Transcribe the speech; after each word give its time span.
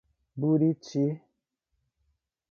Buriti 0.41 1.05